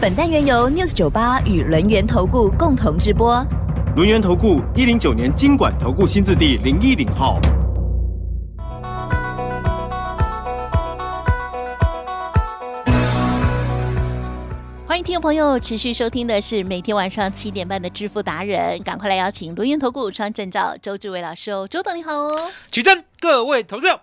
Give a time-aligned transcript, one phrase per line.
[0.00, 3.44] 本单元由 News 九八与轮源投顾共同直播。
[3.96, 7.40] 轮源投顾一零九年经管投顾新字第零一零号。
[14.86, 24.02] 欢迎听众朋友持续收听的是每天晚上七点半的致富达人，赶快来邀请轮源投顾双证照周志伟老师哦，周董你好哦，起真，各位投资者，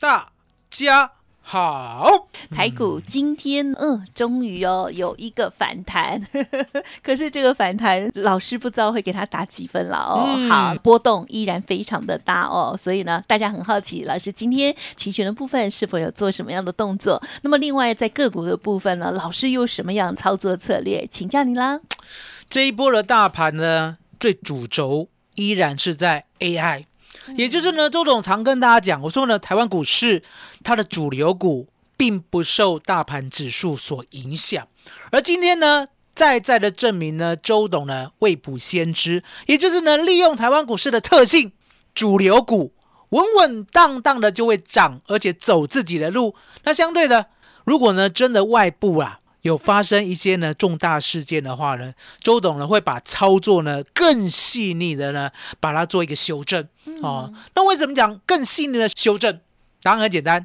[0.00, 0.30] 大
[0.70, 1.12] 家。
[1.48, 6.20] 好，台股今天嗯，终于哦有一个反弹，
[7.04, 10.26] 可是这个反弹老师不知道会给他打几分了哦。
[10.48, 17.22] 好，波动依然非常的大哦，所以呢，大家很好奇老师今天期权的部分是否有做什么样的动作？
[17.42, 21.06] 那么另外在个股的部分呢，老师又什么样操作策略？
[21.08, 21.78] 请教你啦。
[22.50, 26.86] 这一波的大盘呢，最主轴依然是在 AI。
[27.36, 30.22] 也就是呢，周董常跟大家讲，我说呢，台湾股市
[30.62, 34.66] 它的主流股并不受大盘指数所影响，
[35.10, 41.52] 而今天呢，再再的证明呢，周董呢未卜先知，也就是呢，利用台湾股市的特性，
[41.94, 42.72] 主流股
[43.10, 46.34] 稳稳当当的就会涨，而且走自己的路。
[46.64, 47.26] 那相对的，
[47.64, 49.18] 如果呢，真的外部啊。
[49.46, 55.30] 有发生一些呢重大事件的话呢，周董呢会把操作呢更细腻的呢
[55.60, 56.68] 把它做一个修正。
[57.00, 57.32] 哦。
[57.54, 59.40] 那为什么讲更细腻的修正？
[59.82, 60.44] 答案很简单，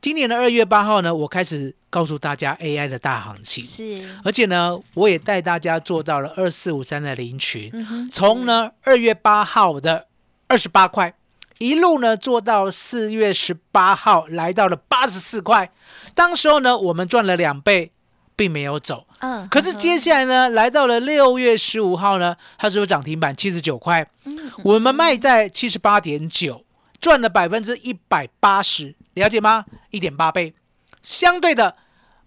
[0.00, 7.72] 今年的二月八号呢，我开始告诉大家 AI 的大行情，是，而且呢，我也带大家做到了二四五三的零群，
[8.12, 10.06] 从呢二月八号的
[10.46, 11.12] 二十八块，
[11.58, 15.72] 一路呢做到四月十八号来到了八十四块，
[16.14, 17.90] 当时候呢我们赚了两倍。
[18.36, 24.06] 并没有走，嗯，可是接下来呢，来到了六月十五号呢，它是有涨停板七十九块？
[24.24, 26.62] 嗯，我们卖在七十八点九，
[27.00, 29.64] 赚了百分之一百八十，了解吗？
[29.90, 30.54] 一点八倍，
[31.00, 31.76] 相对的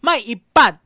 [0.02, 0.80] 卖一半，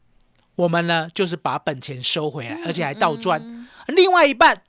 [0.56, 4.62] 我们呢就是把本钱收回来，而且还倒赚，另外一半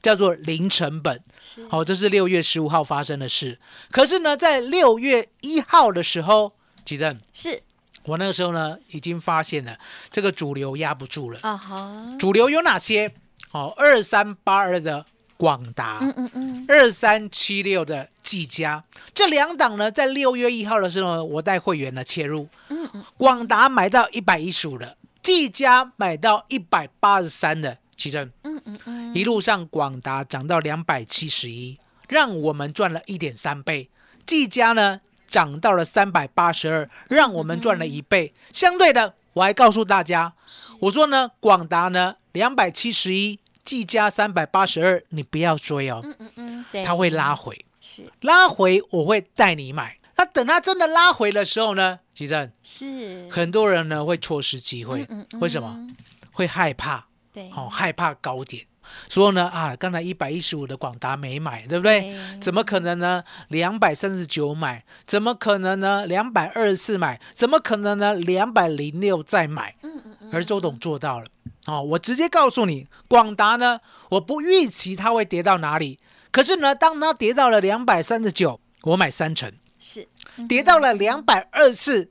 [0.00, 1.20] 叫做零成本。
[1.68, 3.58] 好，这是六月十五号发生的事。
[3.90, 6.52] 可是呢，在六月一号的时候，
[6.84, 7.62] 吉正是。
[8.08, 9.78] 我那个时候呢，已经发现了
[10.10, 11.38] 这个主流压不住了。
[11.42, 13.12] 啊哈，主流有哪些？
[13.52, 15.04] 哦，二三八二的
[15.36, 22.48] 广达，嗯嗯嗯，二三七六的技嘉，这两档呢，在六月一号的时候，我带会员呢切入。
[22.68, 28.30] 嗯嗯，广达买到一百一十五的，技嘉买到一百八十三的，奇正。
[28.44, 33.88] 嗯嗯嗯，一路上广达涨到两百七十一，让我们赚了一点三倍。
[34.26, 35.00] 技嘉呢？
[35.28, 38.32] 涨到了三百八十二，让我们赚了一倍。
[38.52, 40.32] 相对的，我还告诉大家，
[40.80, 46.00] 我说呢，广达呢两百七十一，计加三百八十二，你不要追哦。
[46.02, 49.98] 嗯嗯嗯，对，它会拉回，是拉回，我会带你买。
[50.16, 55.06] 那等它真的拉回的时候呢，吉正是很多人呢会错失机会，
[55.40, 55.86] 为什么？
[56.32, 58.64] 会害怕，对，哦，害怕高点。
[59.08, 62.16] 说呢啊，刚才一百一十五的广达没买，对不对？
[62.40, 63.22] 怎么可能呢？
[63.48, 66.06] 两百三十九买，怎么可能呢？
[66.06, 68.14] 两百二十四买，怎么可能呢？
[68.14, 69.74] 两百零六再买。
[69.82, 70.30] 嗯嗯嗯。
[70.32, 71.26] 而周董做到了。
[71.66, 75.98] 哦，我直接告诉你，广达呢，我不预期它会跌到哪里。
[76.30, 79.52] 可是呢，当它跌到了两百三十九，我买三成。
[79.78, 80.08] 是。
[80.48, 82.10] 跌到了两百二十四，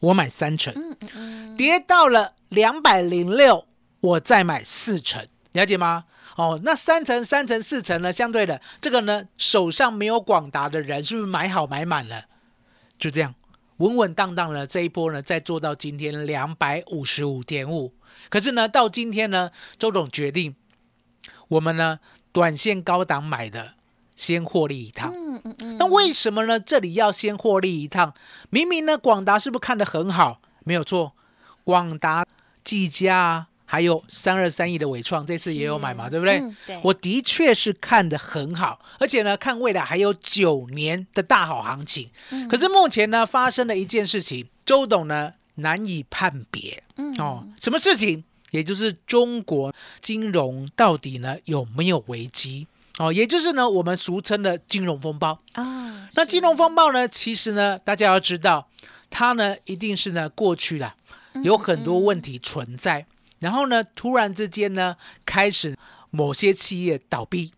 [0.00, 0.96] 我买三成。
[1.56, 3.66] 跌到了两百零六，
[4.00, 5.26] 我再买四成。
[5.54, 6.04] 了解吗？
[6.36, 8.12] 哦，那三层、三层、四层呢？
[8.12, 12.24] 相对的，这个呢，手上没有广达的人，是不是买好买满了？
[12.98, 13.34] 就这样
[13.76, 17.94] 稳稳当当的这一波呢，再做到今天两百五十五点五。
[18.28, 20.56] 可是呢，到今天呢，周董决定，
[21.46, 22.00] 我们呢，
[22.32, 23.74] 短线高档买的，
[24.16, 25.12] 先获利一趟。
[25.14, 25.76] 嗯嗯嗯。
[25.78, 26.58] 那为什么呢？
[26.58, 28.12] 这里要先获利一趟？
[28.50, 30.40] 明明呢，广达是不是看得很好？
[30.64, 31.12] 没有错，
[31.62, 32.26] 广达、
[32.64, 33.46] 技嘉。
[33.64, 36.42] 还有三二三亿的伟创，这次也有买嘛，对不对？
[36.82, 42.10] 我的确是看得很好，而且呢，看未来还有九年的大好行情。
[42.48, 46.82] 可是目前呢，发生了一件事情，周董呢难以判别。
[47.18, 48.24] 哦，什么事情？
[48.50, 52.68] 也就是中国金融到底呢有没有危机？
[52.98, 56.08] 哦，也就是呢我们俗称的金融风暴啊。
[56.14, 58.68] 那金融风暴呢，其实呢，大家要知道，
[59.10, 60.92] 它呢一定是呢过去的
[61.42, 63.06] 有很多问题存在。
[63.44, 64.96] 然后呢，突然之间呢，
[65.26, 65.76] 开始
[66.08, 67.52] 某些企业倒闭，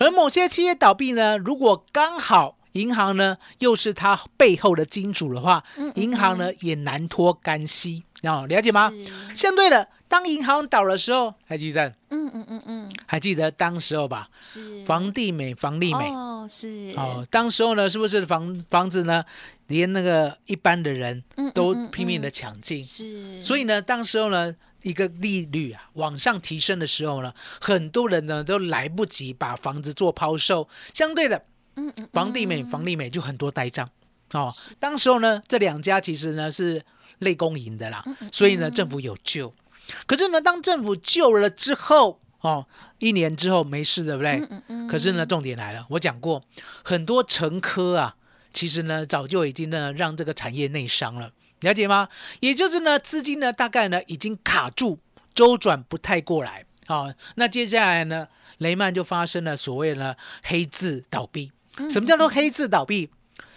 [0.00, 5.62] 而某些企业倒闭呢，如果刚好银行呢又是它背后的金主的话，
[5.94, 8.92] 银行呢也难脱干系，哦，了解吗？
[9.36, 11.94] 相对的，当银行倒的时候，还记得？
[12.10, 14.28] 嗯嗯嗯嗯，还记得当时候吧？
[14.40, 14.84] 是。
[14.84, 16.10] 房地美，房利美。
[16.10, 16.92] 哦，是。
[16.96, 19.24] 哦，当时候呢，是不是房房子呢，
[19.68, 21.22] 连那个一般的人
[21.52, 24.56] 都拼命的抢进，是，所以呢，当时候呢。
[24.84, 31.44] 一个利率啊往上提升的时候呢，很多人呢都来不及把房子做抛售，相对的，
[31.74, 33.88] 嗯嗯，房地美、房利美就很多呆账
[34.32, 34.54] 哦。
[34.78, 36.82] 当时候呢，这两家其实呢是
[37.18, 39.52] 类公营的啦，所以呢政府有救。
[40.06, 42.66] 可是呢，当政府救了之后哦，
[42.98, 44.46] 一年之后没事，对不对？
[44.50, 44.86] 嗯嗯。
[44.86, 46.42] 可是呢，重点来了，我讲过
[46.84, 48.16] 很多成科啊，
[48.52, 51.32] 其实呢早就已经呢让这个产业内伤了。
[51.64, 52.08] 了解吗？
[52.40, 55.00] 也就是呢，资金呢大概呢已经卡住，
[55.34, 56.64] 周转不太过来。
[56.86, 58.28] 好，那接下来呢，
[58.58, 61.50] 雷曼就发生了所谓的黑字倒闭。
[61.90, 63.10] 什么叫做黑字倒闭？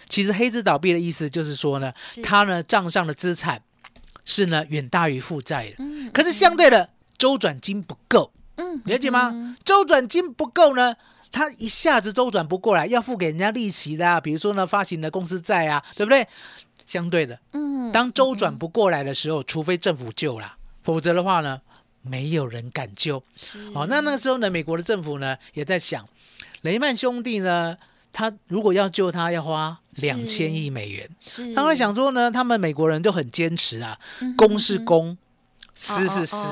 [0.08, 3.62] 其实黑字倒闭的意思就是说呢，他呢账上的资产
[4.24, 5.74] 是呢远大于负债的。
[5.78, 6.10] 嗯。
[6.10, 6.88] 可是相对的
[7.18, 8.32] 周转金不够。
[8.56, 8.80] 嗯。
[8.86, 9.54] 了解吗？
[9.62, 10.96] 周转金不够呢，
[11.30, 16.26] 他一下子周转不过来，要付给人家利息的，啊比如说呢发行的公司债啊，对不对？
[16.88, 21.60] 相对的，嗯，当周转不过来的时候，除非政府救了，否则的话呢，
[22.00, 23.22] 没有人敢救。
[23.74, 26.08] 哦，那那个时候呢，美国的政府呢也在想，
[26.62, 27.76] 雷曼兄弟呢，
[28.10, 31.10] 他如果要救他，要花两千亿美元。
[31.20, 33.98] 是，他会想说呢，他们美国人就很坚持啊，
[34.34, 35.18] 公是公，
[35.74, 36.48] 私是私，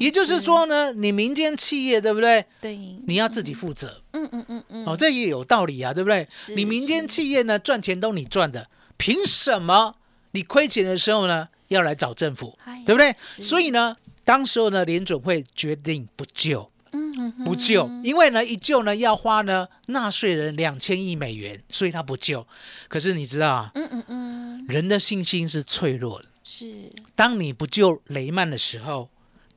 [0.00, 2.44] 也就是说呢，你民间企业对不对？
[2.60, 2.76] 对，
[3.06, 4.02] 你要自己负责。
[4.10, 6.26] 嗯嗯嗯嗯，哦，这也有道理啊，对不对？
[6.56, 8.66] 你民间企业呢，赚钱都你赚的。
[8.98, 9.96] 凭什么
[10.32, 13.16] 你亏钱的时候呢，要来找政府，对不对？
[13.22, 22.46] 所以呢，当时候呢，联准会决定不救，嗯，不救，因为呢，一救呢要花呢纳税人两千亿美元，所以他不救。
[22.88, 26.90] 可是你知道啊，嗯嗯嗯，人的信心是脆弱的，是。
[27.14, 29.08] 当你不救雷曼的时候，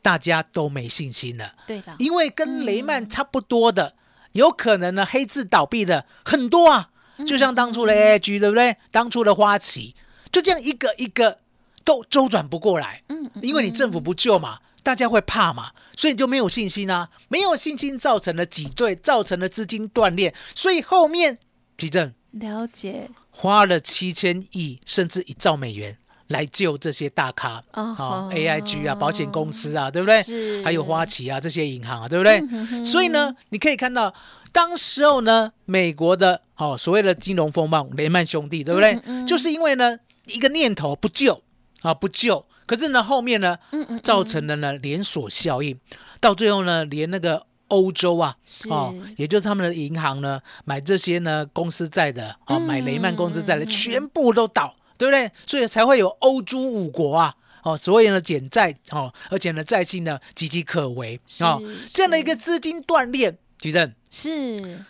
[0.02, 3.96] 大家都没信心了，对的，因为跟雷曼差不多的，
[4.34, 6.90] 有可能呢黑字倒闭的很多啊。
[7.26, 8.76] 就像当初的 A I G 对不对？
[8.90, 9.96] 当初的花旗
[10.32, 11.38] 就这样一个一个
[11.84, 21.38] 都周转不过来，嗯，因为你政府不救嘛，大家会怕嘛，所以就没有信心啊，没有信心造成了挤兑，造成了资金断裂，所以后面
[21.78, 25.98] 地震了解花了七千亿甚至一兆美元
[26.28, 30.24] 来救这些大咖啊，A I G 啊，保险公司啊，对不对？
[30.24, 32.42] 是，还有花旗啊，这些银行啊，对不对？
[32.84, 34.14] 所以呢，你可以看到。
[34.52, 39.00] 当时候呢，美国的哦所谓的金融风暴，雷曼兄弟，对不对？
[39.26, 41.42] 就是因为呢一个念头不救
[41.82, 43.58] 啊不救，可是呢后面呢，
[44.04, 45.80] 造成了呢连锁效应，
[46.20, 48.36] 到最后呢连那个欧洲啊，
[48.70, 55.32] 哦，也就是他们的银行呢买这些呢公司债的哦买雷曼公司债的全部都倒，对不对？
[55.46, 57.34] 所以才会有欧洲五国啊
[57.64, 61.62] 哦所有的减债哦，而且呢债性呢岌岌可危哦，
[61.94, 63.38] 这样的一个资金断裂。
[63.58, 64.86] 举证是，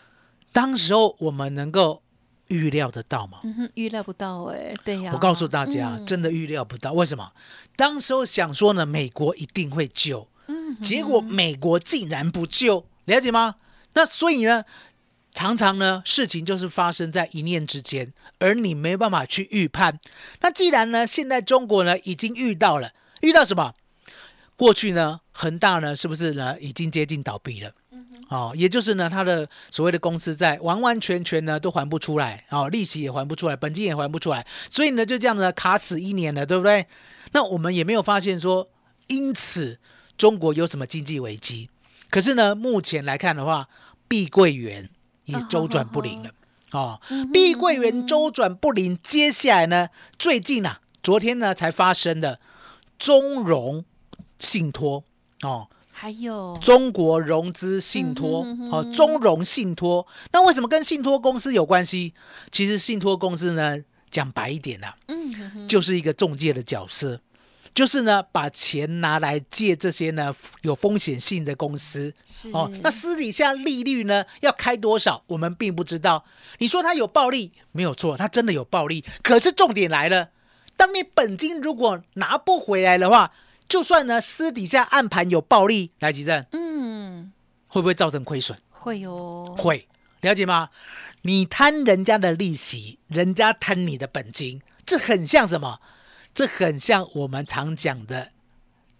[0.51, 2.01] 当时候我们能够
[2.47, 3.39] 预料得到吗？
[3.43, 5.11] 嗯哼，预料不到哎，对呀。
[5.13, 6.91] 我告诉大家，真的预料不到。
[6.91, 7.31] 为什么？
[7.75, 13.55] 当时候想说呢，美国一定会救，嗯，结果美国竟然不救，了解吗？
[13.93, 14.65] 那所以呢，
[15.33, 19.99] 常常呢，事情就是发生在一念之间，而你没办法去预判。
[20.41, 23.75] 那既然呢，现在中国呢已经遇到了，遇到什么？
[24.55, 27.71] 过去呢，恒大呢，是不是呢已经接近倒闭了？
[28.29, 36.85] 哦，也就是呢，他的所谓的公司债完完全全呢都还不出来，哦，利息也还不出来，本金也还不出来，所以呢就这样子卡死一年了，对不对？
[37.31, 38.69] 那我们也没有发现说，
[39.07, 39.79] 因此
[40.15, 41.71] 中国有什么经济危机。
[42.11, 43.67] 可是呢，目前来看的话，
[44.07, 44.87] 碧桂园
[45.25, 46.29] 也周转不灵了，
[46.71, 47.01] 哦，
[47.33, 52.39] 碧桂园周转不灵，接下来呢，最近啊，昨天呢才发生的
[52.99, 53.83] 中融
[54.39, 55.03] 信托，
[55.43, 55.67] 哦。
[55.93, 62.15] 还有中国融资信托，哦，中融信托，那为什么跟信托公司有关系？
[62.49, 63.77] 其实信托公司呢，
[64.09, 67.21] 讲白一点啊，嗯，就是一个中介的角色，
[67.75, 70.33] 就是呢，把钱拿来借这些呢
[70.63, 72.11] 有风险性的公司，
[72.51, 76.25] 哦，那私底下利率呢要开多少，我们并不知道。
[76.57, 79.05] 你说它有暴利，没有错，它真的有暴利。
[79.21, 80.29] 可是重点来了，
[80.75, 83.31] 当你本金如果拿不回来的话。
[83.71, 87.31] 就算呢，私底下暗盘有暴利，来吉正，嗯，
[87.67, 88.57] 会不会造成亏损？
[88.69, 89.87] 会哟，会
[90.19, 90.71] 了解吗？
[91.21, 95.79] 你贪人家的利息，人家贪你的本金，这很像什么？
[96.33, 98.31] 这很像我们常讲的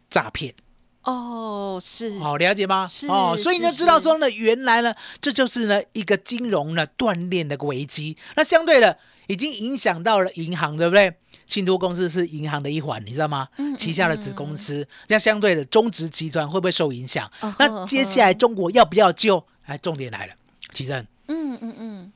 [0.09, 0.53] 诈骗
[1.01, 2.87] 哦，是好了解吗？
[2.87, 8.15] 是哦，所以呢，是知道说呢，原来呢，这就是呢一个金融呢锻炼的危机。
[8.37, 8.97] 那相对的，
[9.27, 11.17] 已经影响到了银行，对不对？
[11.51, 13.49] 信托公司是银行的一环，你知道吗？
[13.57, 17.29] 嗯旗下的子公司，那相对的中植集团会不会受影响？
[17.41, 19.45] 哦那接下来中国要不要救？
[19.65, 20.33] 哎，重点来了，
[20.71, 22.11] 奇正，嗯嗯嗯，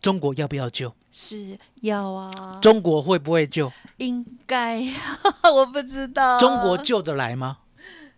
[0.00, 0.94] 中国要不要救？
[1.10, 3.72] 是要啊，中国会不会救？
[3.96, 4.84] 应该
[5.52, 7.58] 我不知道，中国救得来吗？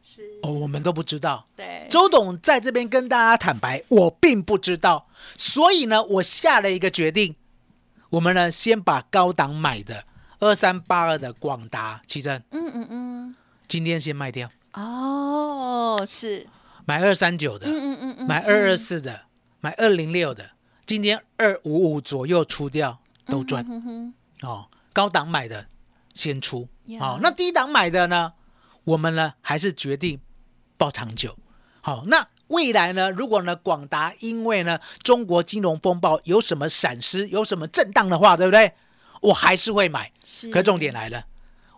[0.02, 1.46] 是哦，我们都不知道。
[1.56, 5.08] 对周董在这边跟大家坦白，我并不知道，
[5.38, 7.34] 所以呢，我下了一个决定，
[8.10, 10.04] 我们呢先把高档买的
[10.40, 16.46] 二三八二的广达奇珍，嗯嗯嗯，今天先卖掉，哦，是，
[16.84, 19.22] 买二三九的，嗯嗯嗯嗯，买二二四的，
[19.60, 20.50] 买二零六的，
[20.86, 24.14] 今天二五五左右出掉都赚、嗯哼，
[24.48, 24.66] 哦。
[24.94, 25.66] 高档买的
[26.12, 28.32] 先出，呀哦，那低档买的呢，
[28.82, 30.18] 我们呢还是决定
[30.76, 31.36] 抱长久。
[31.82, 33.08] 好，那未来呢？
[33.08, 38.72] 如果呢广达因为呢中国金融风暴有什么闪失，有什么震荡的话，对不对？
[39.20, 40.10] 我还是会买。
[40.24, 41.24] 是，可重点来了，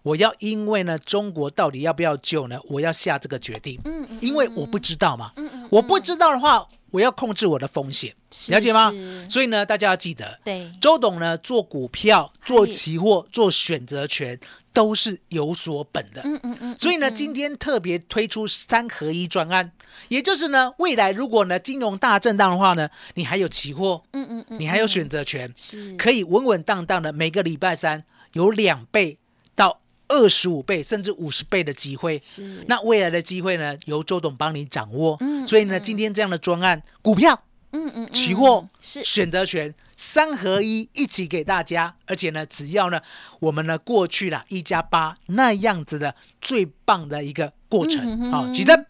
[0.03, 2.59] 我要因为呢中国到底要不要救呢？
[2.69, 5.33] 我要下这个决定，嗯嗯，因为我不知道嘛。
[5.37, 8.15] 嗯嗯，我不知道的话，我要控制我的风险，
[8.49, 8.93] 了解吗？
[9.29, 14.39] 所以呢，大家要记得，对，周董呢做股票、做期货、做选择权
[14.73, 16.23] 都是有所本的。
[16.25, 19.73] 嗯嗯嗯，所以呢，今天特别推出三合一专案，
[20.09, 29.19] 也就是呢，未来如果呢金融大震荡的话呢，你还有期货，嗯嗯嗯，你还有选择权，是，可以稳稳当当的每个礼拜三有两倍
[29.55, 32.19] 到二十五倍甚至五十倍的机会。
[32.23, 35.17] 是，那未来的机会呢，由周董帮你掌握。
[35.21, 35.45] 嗯。
[35.45, 39.03] 所以呢，今天这样的专案，股票、嗯嗯嗯，期货、是。
[39.03, 42.99] 选择权三合一一起给大家，而且呢，只要呢
[43.39, 48.33] 我们呢过去了一加八那样子的最棒的一个过程。
[48.33, 48.87] 好，奇珍，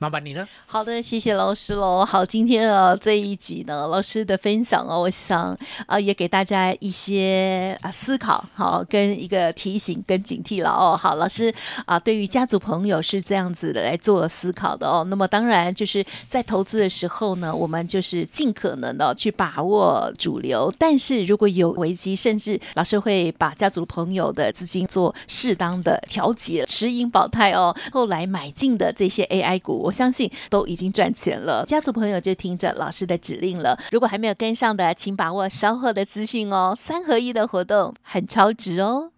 [0.00, 0.46] 麻烦你了。
[0.64, 2.04] 好的，谢谢老师喽。
[2.04, 10.96] 好，今天啊这一集呢，老师的分享哦，我想啊也给大家一些啊思考，好跟一个提醒跟警惕了哦。
[10.96, 11.52] 好，老师
[11.84, 15.04] 啊对于家族朋友是这样子的来做思考的哦。
[15.10, 27.76] 那么当然就是在投资的时候呢，我们就是尽可能的去把握主流，但是如果有危机，甚至老师会把家族朋友的资金做适当的调节，持盈保泰哦。
[27.90, 31.64] 后来买进的这些 AI 股，我相信都已经赚钱了。
[31.66, 33.78] 家族朋友就听着老师的指令了。
[33.90, 36.76] 如果还没有跟上的，请把握稍后的资讯哦。
[36.78, 39.10] 三合一的活动很超值哦。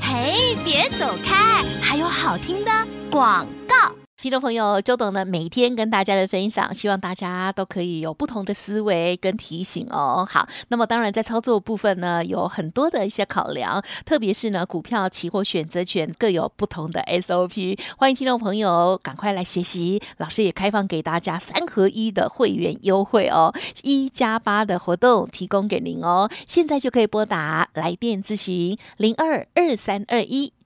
[0.00, 2.70] 嘿，别走开，还有好听的
[3.10, 4.07] 广告。
[4.20, 10.26] 听众朋友，周董呢每天跟大家的分享，希望大家都可以有不同的思维跟提醒哦。
[10.28, 17.78] 好，那么当然在操作部分呢，有很多的一些考量，特别是呢股票、期货、选择权各有不同的 SOP。
[17.96, 26.28] 欢迎听众朋友赶快来学习，老师也开放给大家三合一的会员优惠哦，一加八的活动提供给您哦。
[26.44, 30.54] 现在就可以拨打来电咨询零二二三二一。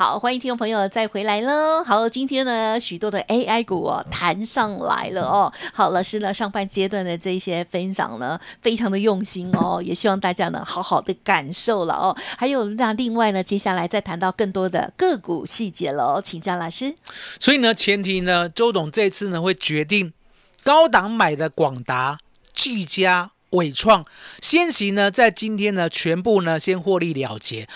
[0.00, 1.84] 好，欢迎听众朋友再回来喽。
[1.84, 5.52] 好，今天呢，许多的 AI 股哦弹上来了哦。
[5.74, 12.16] 好，老师呢上半阶段的这些分享呢，非常的用心哦，也希望大家呢好好的感受了哦。
[12.38, 16.96] 还有那另外呢，接下来再谈到更多的个股细节了哦，请教老师。
[17.38, 20.14] 所以呢，前提呢，周董这次呢会决定
[20.64, 22.16] 高档买的广达、
[22.54, 24.06] 技嘉、伟创，
[24.40, 27.68] 先行呢在今天呢全部呢先获利了结。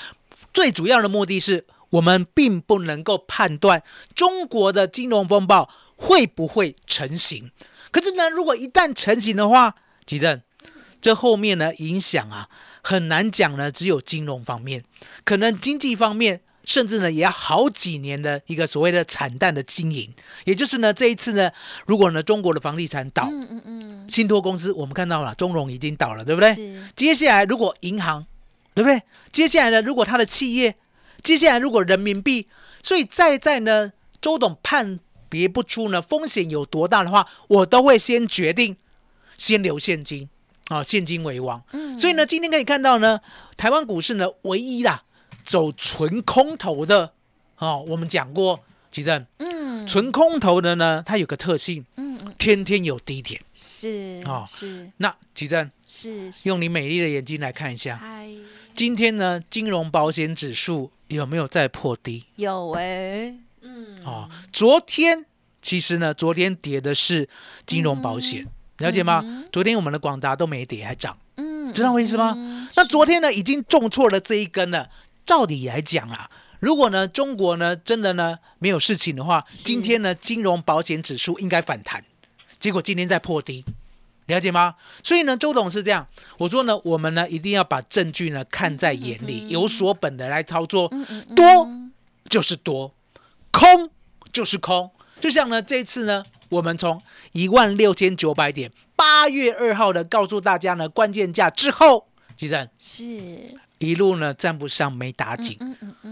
[0.54, 3.82] 最主要的目的是我们并不能够判断
[4.14, 7.50] 中国的金融风暴会不会成型。
[7.90, 9.74] 可是呢，如果一旦成型的话，
[10.04, 10.40] 吉正，
[11.00, 12.48] 这后面呢影响啊
[12.82, 14.84] 很难讲呢，只有金融方面，
[15.24, 16.40] 可能经济方面。
[16.66, 20.10] 甚至呢，也要好几年的一个所谓的惨淡的经营，
[20.46, 21.50] 也就是呢，这一次呢，
[21.86, 26.56] 如果呢中国的房地产倒，嗯嗯嗯，信托公司我们看到了，中融已经倒了，对不对？
[26.96, 28.24] 接下来如果银行，
[28.72, 29.02] 对不对？
[29.30, 30.74] 接下来呢，如果他的企业，
[31.24, 32.46] 接下来如果人民币，
[32.82, 38.76] 所以再在呢，周董判别不出呢，风险有多大的话，我都会先决定
[39.36, 40.28] 先留现金
[40.68, 41.64] 啊，现金为王。
[41.72, 43.20] 嗯，所以呢，今天可以看到呢，
[43.56, 45.02] 台湾股市呢，唯一啦
[45.42, 47.14] 走纯空头的
[47.58, 54.90] 哦，我们讲过，吉正，嗯，纯空头的呢，它有个特性，嗯嗯，天天有低点，是啊，是。
[54.98, 56.30] 那吉正，是。
[56.44, 58.13] 用你美丽的眼睛来看一下，嗨，
[58.74, 62.24] 今天呢，金融保险指数有没有再破低？
[62.34, 63.32] 有哎。
[63.62, 65.24] 嗯，哦，昨天
[65.62, 67.28] 其实呢，昨天跌的是
[67.64, 68.44] 金融保险，
[68.78, 69.44] 了解吗？
[69.52, 72.34] 昨天我们的广达都没跌，还涨，嗯，知道我意思吗？
[72.74, 74.90] 那昨天呢，已经重挫了这一根了。
[75.24, 76.28] 照理来讲啊，
[76.58, 82.04] 如果呢，中国呢真的呢没有事情的话，今天呢，金融保险指数应该反弹，
[82.58, 83.64] 结果今天在破低，
[84.26, 84.74] 了解吗？
[85.02, 86.06] 所以呢，周董是这样，
[86.38, 90.90] 我说呢，我们呢一定要把证据呢看在眼里，有所本的来操作，
[91.36, 91.68] 多
[92.28, 92.94] 就是多。
[93.52, 93.88] 空
[94.32, 94.90] 就是空，
[95.20, 97.00] 就像呢，这次呢，我们从
[97.30, 103.04] 一万六千九百点，八月二号的告诉大家呢，关键价之后，其实是
[103.78, 105.56] 一路呢站不上，没打紧，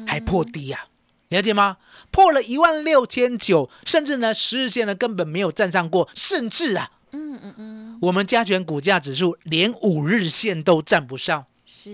[0.07, 0.87] 还破低呀，
[1.31, 1.79] 了解吗？
[2.13, 11.91] 破了一万六千九，甚至呢，十日线呢根本没有站上过，甚至啊，嗯嗯嗯，我们加权股价指数连五日线都站不上，是。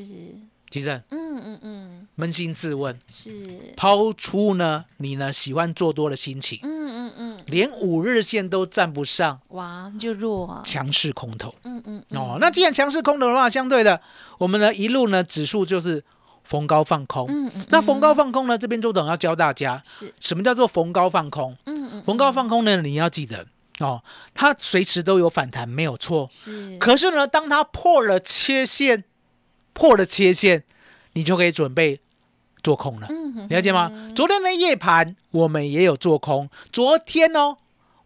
[0.70, 3.32] 其实，嗯嗯嗯，扪心自问，是。
[3.74, 14.02] 抛出呢，你呢喜欢做多的心情，嗯嗯嗯，连五日线都站不上，哇，就弱啊，强势空头，嗯嗯，哦，那既然强势空头的话，相对的，
[14.36, 16.04] 我们呢一路呢指数就是
[16.44, 20.12] 逢高放空，嗯嗯，那逢高放空呢，这边周董要教大家，是。
[20.20, 21.56] 什么叫做逢高放空？
[21.64, 23.46] 嗯嗯，逢高放空呢，你要记得
[23.80, 24.02] 哦，
[24.34, 29.04] 它随时都有反弹，没有错，是，可是呢，当它破了切线。
[29.74, 30.64] 破了切线，
[31.12, 32.00] 你就可以准备
[32.64, 33.06] 做空了，
[33.48, 34.10] 了解吗？
[34.12, 37.58] 昨天的夜盘我们也有做空，昨天哦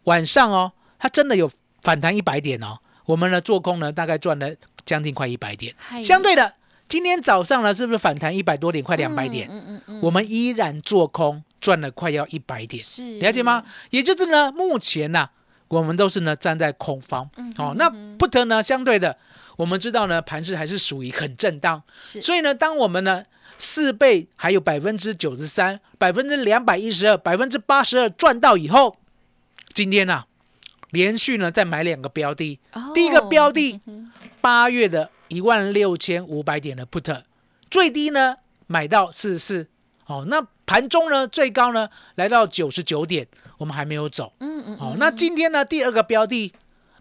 [0.03, 1.49] 晚上哦，它真的有
[1.81, 4.51] 反弹一百点哦，我们呢做空呢大概赚了
[4.85, 5.73] 将近快一百点。
[6.03, 6.53] 相对的，
[6.87, 9.49] 今天早上呢是不是反弹一百多点，快两百点？
[9.49, 13.63] 嗯嗯嗯，我们依然做空赚了快要一百点，是了解吗？
[13.89, 15.31] 也就是呢，目前呢
[15.73, 19.17] 我们都是呢站在空方，哦，那不得呢相对的。
[19.55, 22.19] 我们知道呢，盘势还是属于很震荡，是。
[22.19, 23.23] 所以呢，当我们呢
[23.59, 28.97] 四倍还有百分之九十三、百分之两百一十二、百分之八十二赚到以后，
[29.71, 30.23] 今天呢
[30.89, 32.59] 连续呢再买两个标的，
[32.95, 33.79] 第一个标的
[34.41, 37.21] 八月的一万六千五百点的 put，
[37.69, 39.67] 最低呢买到四十四，
[40.07, 43.27] 哦，那盘中呢最高呢来到九十九点，
[43.63, 46.51] 我们还没有走，嗯嗯，好，那今天呢第二个标的。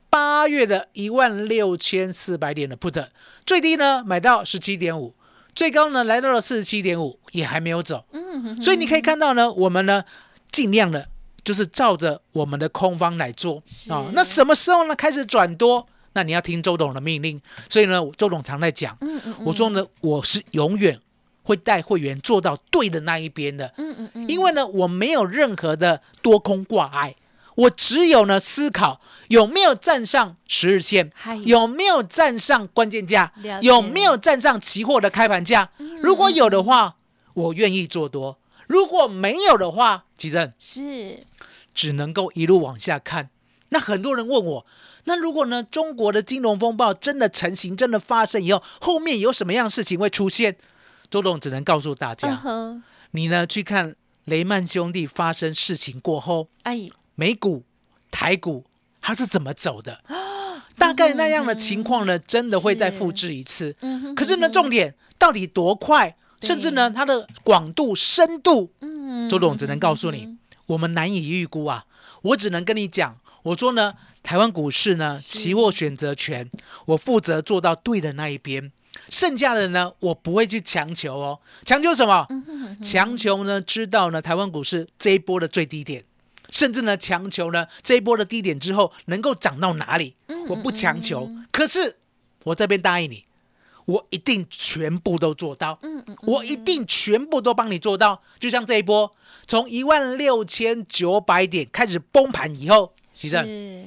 [0.09, 3.07] 八月的一万六千四百点的 put，
[3.47, 5.15] 最低呢买到十七点五，
[5.55, 8.05] 最高呢来到了四十七点五，也还没有走。
[8.13, 10.05] 嗯，所以你可以看到呢，我们呢
[10.51, 11.09] 尽量的，
[11.43, 14.05] 就是照着我们的空方来做啊。
[14.13, 15.89] 那什么时候呢开始转多？
[16.13, 17.41] 那你要听周董的命令。
[17.71, 21.01] 所以呢，周董常在讲，嗯嗯，我说呢，我是永远
[21.43, 23.73] 会带会员做到对的那一边的。
[23.77, 27.17] 嗯嗯嗯，因为呢，我没有任何的多空挂碍。
[27.55, 31.13] 我只有呢思考有没有站上十日线，
[31.45, 35.71] 有没有站上关键价，有没有站上期货的开盘价。
[36.01, 36.97] 如果有的话，
[37.35, 41.19] 我愿意做多；如果没有的话，吉正是
[41.75, 43.29] 只能够一路往下看。
[43.69, 44.67] 那很多人问我，
[45.05, 50.57] 那如果呢中国的金融风暴真的成型，真的发生以后，后面有什么样事情会出现？
[51.13, 52.41] 周董只能告诉大家，
[53.11, 53.95] 你呢去看
[54.25, 56.89] 雷曼兄弟发生事情过后，哎。
[57.15, 57.63] 美股、
[58.11, 58.65] 台股
[59.03, 60.03] 它是怎么走的？
[60.79, 63.77] 大概那样的情况呢，真的会再复制一次。
[64.17, 68.73] 可是呢，重点到底多快，甚至呢，它的广度、深度，
[69.29, 71.85] 周董只能告诉你，我们难以预估啊。
[72.23, 76.49] 我只能跟你讲，我说呢，台湾股市呢，期货选择权，
[76.87, 78.73] 我负责做到对的那一边，
[79.09, 81.41] 剩下的呢，我不会去强求哦。
[81.65, 82.27] 强求什么？
[82.83, 86.05] 强求呢，知道呢，台湾股市这一波的最低点。
[86.51, 90.15] 甚至呢，强求呢这一波的低点之后能够涨到哪里？
[90.49, 91.97] 我不强求，可是
[92.45, 93.25] 我这边答应你，
[93.87, 95.79] 我一定全部都做到。
[95.81, 98.23] 嗯嗯，我一定全部都帮你做到。
[98.39, 99.11] 就像这一波
[99.47, 103.29] 从一万六千九百点开始崩盘以后，是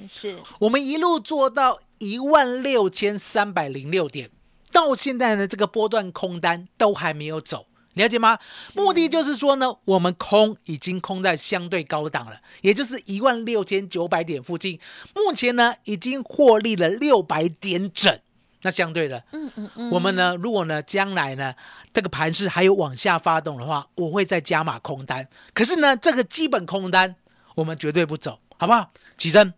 [0.10, 4.32] 是，我们一路做到一万六千三百零六点，
[4.76, 7.66] 到现在呢，这个波段空单都还没有走。
[7.94, 8.38] 了解吗？
[8.76, 14.78] 目的就是说呢，我们空已经空在相对高档了，也就是一万六千九百点附近。
[15.16, 18.20] 目前呢，已经获利了六百点整。
[18.64, 21.56] 那相对的，嗯嗯嗯，我们呢，如果呢，将来呢，
[21.94, 25.30] 这个盘势还有往下发动的话，我会再加码空单。
[25.54, 27.16] 可是呢，这个基本空单，
[27.56, 28.92] 我们绝对不走，好不好？
[29.18, 29.54] 奇珍，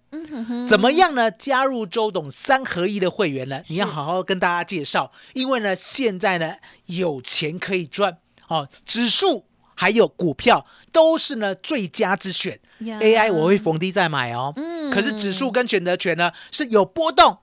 [0.67, 1.29] 怎么样呢？
[1.29, 3.61] 加入周董三合一的会员呢？
[3.67, 6.55] 你要好好跟大家介绍，因为呢，现在呢
[6.87, 12.59] 有钱可以赚哦，指数还有股票都是呢最佳之选。
[12.81, 17.37] AI 我会逢低再买哦，嗯，可是指数跟选择权呢是有波动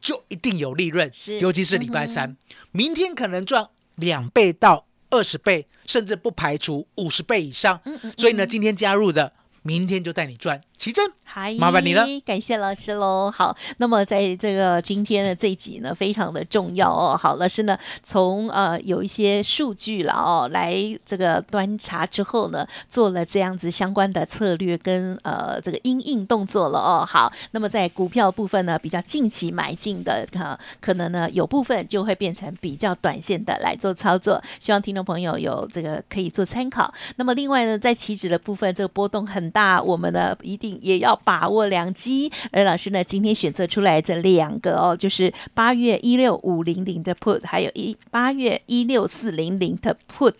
[0.00, 2.36] 就一定有利润，尤其是礼拜三，
[2.72, 7.80] 明天可能赚两倍到二十倍，甚至不排除五十倍以上。
[8.16, 9.32] 所以呢，今天加入的。
[9.62, 11.04] 明天就带你赚，奇珍，
[11.58, 13.30] 麻烦你了，感谢老师喽。
[13.34, 17.16] 好，那么在这个今天的这一集呢，非常的重要哦。
[17.16, 27.04] 好，老师呢，从呃有一些数据了哦，来这个端查之后呢，做了这样子相关的策略跟呃这个应应动作了哦。
[27.08, 36.92] 好，那么在股票部分呢，比较近期买进的哈，可能呢有部分就会变成比较短线的来做操作，希望听众朋友有这个可以做参考。
[37.16, 39.46] 那么另外呢，在期指的部分，这个波动很。
[39.56, 42.30] 大，我们呢一定也要把握良机。
[42.50, 50.34] 而老师呢，今天选择出来这两个哦，就是八月一六五零零的 put，还有一八月一六四零零的 put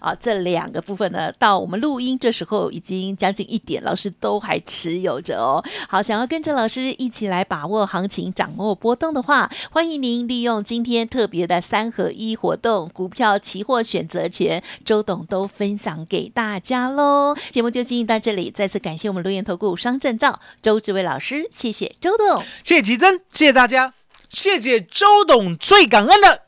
[0.00, 5.62] 啊，这两个部分呢，到我们录音这时候已经将近一点，老师都还持有着哦。
[5.88, 17.34] 好，想要跟着老师一起来把握行情、掌握波动的话，欢迎您利用今天特别的三合一活动，股票、期货、选择权，周董都分享给大家喽。
[17.50, 18.50] 节目就进行到这里。
[18.50, 23.94] 再次感谢我们留言投顾双证照周志伟老师，谢谢周董，谢谢吉珍，谢谢大家，
[24.28, 26.42] 谢谢周董，最感恩的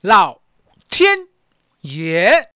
[0.00, 0.40] 老
[0.88, 1.28] 天
[1.82, 2.50] 爷。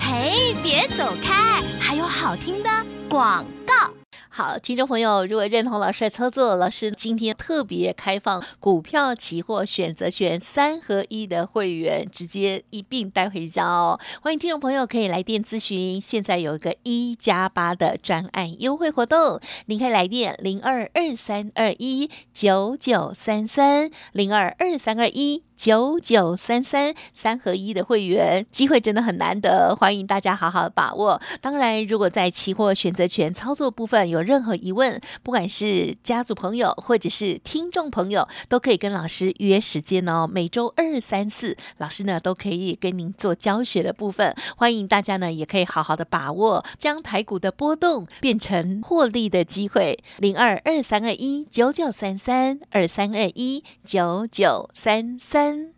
[0.00, 2.70] 嘿，别走开，还有好听的
[3.08, 3.97] 广告。
[4.38, 13.98] 好，听众朋友，如果认同老师的操作，老师今天特别开放股票、期货、选择权三合一的会员，直接一并带回家哦。
[14.22, 25.42] 欢迎听众朋友可以来电咨询，现在有一个一加八的专案优惠活动，您可以来电零二二三二一九九三三零二二三二一。
[25.58, 31.20] 九九三三三合一的会员机会真的很难得，欢迎大家好好把握。
[31.40, 40.28] 当然，如果在期货选择权操作部分有任何疑问，不管是家族朋友或者是听众朋友，都可以跟老师预约时间哦。
[40.30, 44.34] 每周二、三、四，老师呢都可以跟您做教学的部分。
[44.58, 49.98] 欢迎大家呢也可以好好的把握，将台股的波动变成获利的机会。
[50.18, 55.77] 零二二三二一九九三三二三二一九九三三。